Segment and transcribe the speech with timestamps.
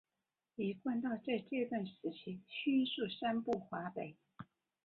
[0.55, 4.15] 一贯道在这段时期迅速散布华北。